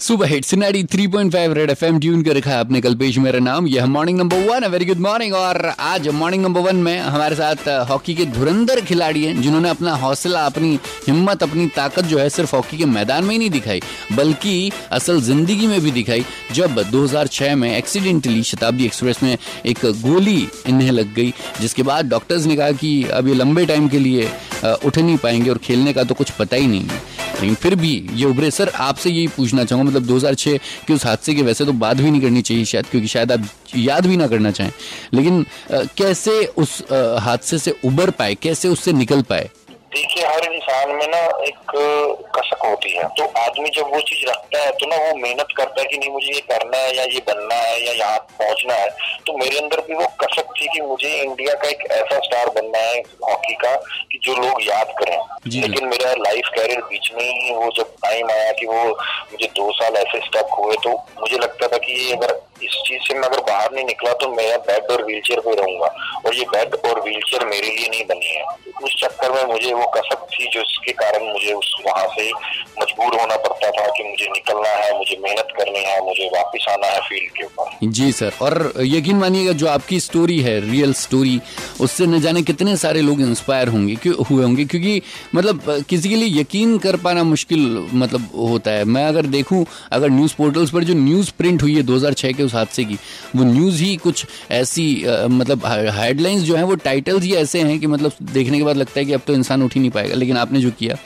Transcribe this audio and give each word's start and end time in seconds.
सुबह 0.00 0.26
हिट 0.26 0.44
सिनाडी 0.44 0.82
3.5 0.84 1.52
red 1.54 1.70
FM 1.70 1.98
tune 2.00 2.22
कर 2.24 2.36
रखा 2.36 2.50
है 2.50 2.56
आपने 2.56 2.80
कल 2.80 2.94
पेश 2.96 3.16
मेरा 3.18 3.38
नाम, 3.38 3.66
यह 3.66 3.86
morning 3.86 4.18
number 4.18 4.36
one 4.46 4.64
very 4.66 4.84
good 4.84 4.98
morning 4.98 5.34
और 5.34 5.66
आज 5.78 6.08
मॉर्निंग 6.10 6.42
नंबर 6.42 6.60
वन 6.60 6.76
में 6.76 6.98
हमारे 6.98 7.36
साथ 7.36 7.68
हॉकी 7.90 8.14
के 8.14 8.24
धुरंधर 8.26 8.80
खिलाड़ी 8.80 9.24
हैं, 9.24 9.42
जिन्होंने 9.42 9.68
अपना 9.68 9.94
हौसला, 9.96 10.44
अपनी 10.46 10.78
हिम्मत, 11.06 11.42
अपनी 11.42 11.66
ताकत 11.76 12.04
जो 12.04 12.18
है 12.18 12.28
सिर्फ़ 12.30 12.56
हॉकी 12.56 12.78
के 12.78 12.84
मैदान 12.86 13.24
में 13.24 13.30
ही 13.30 13.38
नहीं 13.38 13.50
दिखाई, 13.50 13.80
बल्कि 14.12 14.70
असल 14.92 15.20
ज़िंदगी 15.20 15.66
में 15.66 15.80
भी 15.80 15.90
दिखाई, 15.90 16.24
जब 16.52 16.82
2006 16.90 17.54
में 17.56 17.70
एक्सीडेंटली 17.76 18.42
शताब्दी 18.44 18.84
एक्सप्रेस 18.84 19.22
में 19.22 19.36
एक 19.66 19.84
गोली 19.84 20.48
इन्हें 20.68 20.90
लग 20.92 21.14
गई, 21.14 21.32
जिसके 21.60 21.82
बाद 21.82 22.08
डॉक्टर्स 22.08 22.46
ने 22.46 22.56
कहा 22.56 22.70
कि 22.72 23.02
अब 23.12 23.28
ये 23.28 23.34
लंबे 23.34 23.66
टाइम 23.66 23.88
के 23.88 23.98
लिए 23.98 24.30
उठ 24.64 24.98
नहीं 24.98 25.16
पाएँगे 25.18 25.50
और 25.50 25.58
खेलने 25.58 25.92
का 25.92 26.04
तो 26.04 26.14
कुछ 26.14 26.30
पता 26.30 26.56
ही 26.56 26.66
नहीं 26.66 26.84
है। 26.84 27.09
लेकिन 27.40 27.54
फिर 27.54 27.74
भी 27.74 27.92
ये 28.12 28.24
उभरे। 28.26 28.50
सर 28.50 28.70
आपसे 28.80 29.10
यही 29.10 29.26
पूछना 29.36 29.64
चाहूँगा 29.64 29.90
मतलब 29.90 30.06
2006 30.06 30.58
के 30.86 30.94
उस 30.94 31.06
हादसे 31.06 31.34
की 31.34 31.42
वैसे 31.42 31.64
तो 31.64 31.72
बात 31.74 31.96
भी 31.96 32.10
नहीं 32.10 32.20
करनी 32.20 32.42
चाहिए 32.42 32.64
शायद 32.64 32.86
क्योंकि 32.86 33.08
शायद 33.08 33.32
आप 33.32 33.48
याद 33.76 34.06
भी 34.06 34.16
ना 34.16 34.26
करना 34.26 34.50
चाहें। 34.50 34.72
लेकिन 35.14 35.40
आ, 35.40 35.82
कैसे 35.98 36.44
उस 36.58 36.82
हादसे 37.20 37.58
से 37.58 37.74
उबर 37.84 38.10
पाए? 38.10 38.34
कैसे 38.42 38.68
उससे 38.68 38.92
निकल 38.92 39.22
पाए? 39.22 39.48
देखिए 39.94 40.26
हर 40.26 40.44
इंसान 40.44 40.90
में 40.96 41.06
ना 41.08 41.18
एक 41.44 41.70
कसक 42.36 42.64
होती 42.64 42.90
है। 42.90 43.04
तो 43.18 43.24
आदमी 43.38 43.70
जब 43.76 43.86
वो 43.94 44.00
चीज़ 44.00 44.28
रखता 44.28 44.58
है 44.58 44.70
तो 44.72 44.86
ना 44.86 44.96
वो 44.96 45.16
मेहनत 45.18 45.46
करता 45.56 45.80
है 45.80 45.86
कि 45.86 45.98
नहीं 45.98 46.10
मुझे 46.10 46.32
ये 46.34 46.40
करना 46.50 46.76
है 46.76 46.96
या 46.96 47.04
ये 47.04 47.22
बनना 47.28 47.54
है 47.54 47.74
या 47.86 47.92
यहाँ 47.94 48.18
पहुँचना 48.38 48.74
है। 48.74 48.88
तो 49.26 49.36
मेरे 49.38 49.58
अंदर 49.58 49.80
भी 49.88 49.94
वो 49.94 50.06
कसक 50.20 50.52
थी 50.60 50.68
कि 50.74 50.80
मुझे 50.82 51.10
इंडिया 51.22 51.54
का 51.54 51.68
एक 51.68 51.82
ऐसा 51.90 52.18
स्टार 52.18 52.50
बनना 52.54 52.78
है 52.78 53.00
हॉकी 53.24 53.54
कि 54.09 54.09
जो 54.24 54.34
लोग 54.34 54.62
याद 54.62 54.94
करें। 54.98 55.16
लेकिन 55.60 55.88
मेरा 55.88 56.12
लाइफ 56.18 56.48
कैरियर 56.54 56.80
बीच 56.80 57.10
में 57.14 57.24
ही 57.24 57.54
वो 57.54 57.70
जब 57.76 57.94
टाइम 58.04 58.30
आया 58.30 58.52
कि 58.52 58.66
वो 58.66 58.84
मुझे 59.32 59.46
दो 59.46 59.70
साल 59.72 59.96
ऐसे 59.96 60.20
स्टक 60.20 60.54
हुए 60.58 60.76
तो 60.84 60.92
मुझे 61.20 61.36
लगता 61.36 61.66
था 61.66 61.78
कि 61.78 61.92
ये 61.92 62.12
अगर 62.12 62.32
इस 62.64 62.80
चीज़ 62.86 63.02
से 63.02 63.14
मैं 63.14 63.28
अगर 63.28 63.40
बाहर 63.40 63.72
नहीं 63.74 63.84
निकला 63.84 64.12
तो 64.12 64.28
मैं 64.28 64.48
बेड 64.60 64.90
और 64.90 65.04
व्हील 65.04 65.20
चेयर 65.20 65.40
पे 65.40 65.54
रहूँगा। 65.54 65.86
और 66.26 66.34
ये 66.34 66.44
बेड 66.46 66.74
और 66.86 67.00
व्हील 67.00 67.20
चेयर 67.20 67.44
मेरे 67.46 67.68
लिए 67.68 67.88
नहीं 67.88 68.04
बनी 68.04 68.34
है। 68.36 68.44
उस 68.84 68.94
चक्कर 69.00 69.32
में 69.32 69.44
मुझे 69.52 69.72
वो 69.72 69.86
कसक 69.96 70.26
थी 70.32 70.48
जो 70.48 70.60
इसके 70.60 70.92
कारण 70.92 71.24
मुझे 71.32 71.52
उस 71.52 71.72
वहाँ 71.86 72.06
से 72.08 72.28
मजबूर 72.80 73.18
होना 73.20 73.36
पड़ता 73.36 73.70
था 73.70 73.86
कि 73.86 74.04
मुझे 74.04 74.26
निकलना 74.26 74.68
है, 74.68 74.96
मुझे 74.98 75.16
मेहनत 75.20 75.48
करनी 75.58 75.80
है, 75.80 76.00
मुझे 76.04 76.26
वापस 76.26 76.66
आना 76.70 76.86
है 76.86 77.00
फ़ील्ड 77.00 77.32
के 77.36 77.44
ऊपर। 77.44 77.88
जी 77.88 78.10
सर 78.12 78.32
और 78.42 78.72
यकीन 78.80 79.16
मानिएगा, 79.16 79.52
जो 79.52 79.66
आपकी 79.68 80.00
स्टोरी 80.00 80.38
है 80.40 80.58
रियल 80.70 80.92
स्टोरी 80.94 81.40
उससे 81.80 82.06
न 82.06 82.20
जाने 82.20 82.42
कितने 82.42 82.76
सारे 82.76 83.00
लोग 83.00 83.20
इंस्पायर 83.20 83.68
होंगे, 83.68 83.94
क्यों, 83.94 84.14
हुए 84.30 84.44
होंगे? 84.44 84.64
क्योंकि 84.64 85.02
मतलब 85.34 85.84
किसी 85.88 86.08
के 86.08 86.16
लिए 86.16 86.40
यकीन 86.40 86.78
कर 86.78 86.96
पाना 86.96 87.22
मुश्किल 87.24 87.88
मतलब 87.94 88.28
होता 88.36 88.70
है। 88.70 88.84
मैं 88.84 89.04
अगर 89.04 89.26
देखूँ, 89.30 89.64
अगर 89.92 90.10
न्यूज़ 90.10 90.34
पोर्टल्स 90.34 90.70
पर 90.70 90.84
जो 90.84 90.94
न्यूज़ 90.94 91.30
प्रिंट 91.38 91.62
हुई 91.62 91.74
है 91.76 91.82
2006 91.82 92.32
के 92.32 92.42
उस 92.50 92.54
हादसे 92.54 92.84
की। 92.84 92.98
वो 93.36 93.44
न्यूज़ 93.44 93.82
ही 93.82 93.96
कुछ 93.96 94.24
ऐसी 94.50 95.04
आ, 95.04 95.26
मतलब 95.26 95.66
हेडलाइंस 95.94 96.42
जो 96.42 96.56
है 96.56 96.64
वो 96.64 96.74
टाइटल्स 96.74 97.22
ही 97.22 97.32
ऐसे 97.34 97.60
हैं 97.60 97.78
कि 97.80 97.86
मतलब 97.86 98.12
देखने 98.32 98.58
के 98.58 98.64
बाद 98.64 98.76
लगता 98.76 98.98
है 99.00 99.04
कि 99.06 99.12
अब 99.12 99.20
तो 99.26 99.34
इंसान 99.34 99.62
उठ 99.62 99.74
ही 99.74 99.80
नहीं 99.80 99.90
पाएगा 99.90 100.14
लेकिन 100.14 100.36
आपने 100.36 100.60
जो 100.60 100.70
किया। 100.70 100.96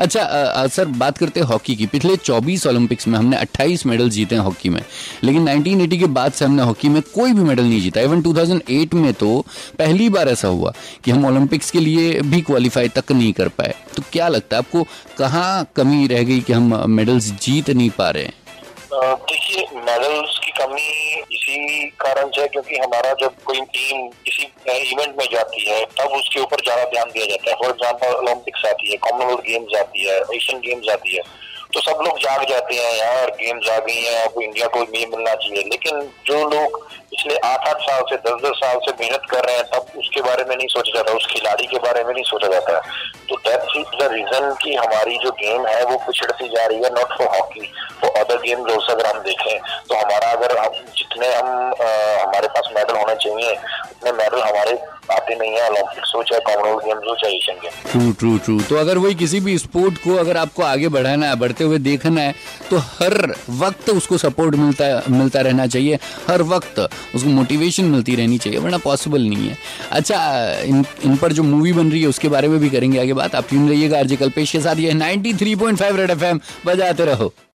अच्छा 0.00 0.22
आ, 0.22 0.66
सर 0.66 0.84
बात 0.84 1.18
करते 1.18 1.40
हैं 1.40 1.46
हॉकी 1.46 1.74
की। 1.76 1.86
पिछले 1.86 2.16
24 2.16 2.66
ओलंपिक्स 2.66 3.08
में 3.08 3.18
हमने 3.18 3.36
28 3.36 3.86
मेडल 3.86 4.10
जीते 4.10 4.34
हैं 4.34 4.42
हॉकी 4.42 4.68
में। 4.68 4.82
लेकिन 5.24 5.48
1980 5.48 5.98
के 5.98 6.06
बाद 6.06 6.32
से 6.32 6.44
हमने 6.44 6.62
हॉकी 6.62 6.88
में 6.88 7.00
कोई 7.14 7.32
भी 7.32 7.42
मेडल 7.42 7.64
नहीं 7.64 7.80
जीता। 7.80 8.00
इवन 8.00 8.22
2008 8.22 8.94
में 8.94 9.12
तो 9.14 9.46
पहली 9.78 10.08
बार 10.08 10.28
ऐसा 10.28 10.48
हुआ 10.48 10.72
कि 11.04 11.10
हम 11.10 11.24
ओलंपिक्स 11.24 11.70
के 11.70 11.80
लिए 11.80 12.20
भी 12.20 12.40
क्वालिफाई 12.40 12.88
तक 12.88 13.12
नहीं 13.12 13.32
कर 13.32 13.48
पाए। 13.48 13.74
तो 13.96 14.02
क्या 14.12 14.28
लगता 14.28 14.56
है 14.56 14.58
आपको 14.58 14.86
कहाँ 15.18 15.66
कमी 15.76 16.06
रह 16.06 16.22
गई 16.22 16.40
कि 16.40 16.52
हम 16.52 16.90
मेडल्स 16.90 17.30
जीत 17.42 17.70
नहीं 17.70 17.90
पा 17.90 18.10
रहे 18.10 18.24
हैं? 18.24 18.32
देखिए 18.92 19.64
मेडल्स 19.76 20.38
की 20.44 20.50
कमी 20.52 20.88
इसी 21.32 21.84
कारण 22.00 22.30
से 22.36 22.46
क्योंकि 22.48 22.76
हमारा 22.76 23.12
जब 23.20 23.34
कोई 23.44 23.60
टीम 23.60 24.08
किसी 24.24 24.42
इवेंट 24.42 25.14
में 25.18 25.26
जाती 25.32 25.68
है, 25.68 25.84
तब 26.00 26.16
उसके 26.16 26.40
ऊपर 26.40 26.62
ज़्यादा 26.64 26.84
ध्यान 26.90 27.10
दिया 27.10 27.26
जाता 27.26 27.50
है। 27.50 27.56
फॉर 27.56 27.70
एग्ज़ाम्पल 27.70 28.14
ओलंपिक्स 28.16 28.64
आती 28.68 28.90
है 28.90 28.96
कॉमनवेल्थ 29.06 29.40
गेम्स 29.42 29.78
आती 29.80 30.06
है 30.06 30.18
एशियन 30.36 30.60
गेम्स 30.60 30.88
आती 30.92 31.16
है 31.16 31.22
तो 31.74 31.80
सब 31.80 31.98
लोग 32.04 32.16
जाग 32.18 32.44
जाते 32.48 32.74
हैं, 32.74 32.94
यार 32.96 33.30
गेम्स 33.32 33.68
आ 33.70 33.78
गई 33.78 34.00
हैं, 34.04 34.22
अब 34.24 34.40
इंडिया 34.42 34.66
को 34.66 34.78
ये 34.80 35.04
मिलना 35.06 35.34
चाहिए। 35.34 35.62
लेकिन 35.64 36.00
जो 36.26 36.38
लोग 36.48 36.78
पिछले 37.10 37.36
आठ 37.38 37.68
आठ 37.68 37.80
साल 37.80 38.02
से 38.10 38.16
दस 38.24 38.40
दस 38.42 38.56
साल 38.56 38.78
से 38.86 38.92
मेहनत 39.00 39.26
कर 39.30 39.44
रहे 39.44 39.56
हैं, 39.56 39.64
तब 39.66 39.98
उसके 39.98 40.22
बारे 40.22 40.44
में 40.44 40.56
नहीं 40.56 40.66
सोचा 40.68 40.92
जाता, 40.94 41.12
उस 41.12 41.26
खिलाड़ी 41.32 41.66
के 41.66 41.78
बारे 41.78 42.02
में 42.04 42.12
नहीं 42.12 42.24
सोचा 42.24 42.48
जाता। 42.48 42.80
तो 43.30 43.36
दैट्स 43.40 43.74
द 43.94 44.06
रीजन 44.12 44.52
की 44.62 44.74
हमारी 44.74 45.18
जो 45.18 45.30
गेम 45.40 45.66
है 45.66 45.82
वो 45.84 45.96
पिछड़ती 46.06 46.48
जा 46.48 46.64
रही 46.66 46.82
है 46.82 46.88
not 46.90 47.12
for 47.18 47.28
hockey 47.34 47.66
for 48.00 48.10
other 48.20 48.40
game 48.40 48.64
अगर 48.64 49.06
हम 49.06 49.18
देखें 49.22 49.58
तो 49.88 49.94
हमारा 49.94 50.30
अगर 50.30 50.56
हम 50.58 50.72
जितने 50.96 51.32
हम 51.34 51.46
आ, 51.46 51.90
हमारे 52.22 52.48
पास 52.48 52.72
मेडल 52.76 52.96
होने 52.96 53.14
चाहिए 53.16 53.52
उतने 53.52 54.12
मेडल 54.14 54.40
हमारे 54.40 54.74
आते 55.10 55.34
नहीं 55.34 55.52
है 55.52 55.68
हो 56.14 56.22
चाहे 56.22 56.40
कॉमनवेल्थ 56.40 56.84
गेम्स 56.84 57.08
हो, 57.08 57.14
चाहे 57.14 57.34
एशियन 57.34 57.56
ट्रू 57.90 58.12
ट्रू 58.12 58.36
ट्रू 58.38 58.60
तो 58.68 58.76
अगर 58.76 58.98
वही 58.98 59.14
किसी 59.14 59.40
भी 59.40 59.56
स्पोर्ट 59.58 59.98
को 59.98 60.14
अगर 60.16 60.36
आपको 60.36 60.62
आगे 60.62 60.88
बढ़ाना 60.88 61.26
है, 61.26 61.36
बढ़ते 61.36 61.64
हुए 61.64 61.78
देखना 61.80 62.20
है 62.20 62.34
तो 62.70 62.78
हर 62.78 63.34
वक्त 63.58 63.90
उसको 63.90 64.18
सपोर्ट 64.18 64.54
मिलता 64.56 64.84
मिलता 65.10 65.40
रहना 65.40 65.66
चाहिए। 65.66 65.98
हर 66.28 66.42
वक्त 66.44 66.78
उसको 67.14 67.28
मोटिवेशन 67.30 67.84
मिलती 67.86 68.14
रहनी 68.16 68.38
चाहिए, 68.38 68.58
वरना 68.58 68.78
पॉसिबल 68.78 69.22
नहीं 69.22 69.48
है। 69.48 69.56
अच्छा 69.92 70.18
इन 70.64 70.84
इन 71.04 71.16
पर 71.16 71.32
जो 71.32 71.42
मूवी 71.42 71.72
बन 71.72 71.90
रही 71.90 72.02
है, 72.02 72.08
उसके 72.08 72.28
बारे 72.28 72.48
में 72.48 72.58
भी 72.60 72.70
करेंगे 72.70 73.00
आगे 73.00 73.12
बात। 73.14 73.34
आप 73.34 73.52
यून 73.52 73.68
रहिएगा 73.68 73.98
आरजे 73.98 74.16
कल्पेश 74.16 74.52
के 74.52 74.60
साथ। 74.60 74.76
ये 74.78 74.92
93.5 74.94 75.96
रेड 75.96 76.10
एफएम 76.10 76.40
बजाते 76.66 77.04
रहो। 77.04 77.32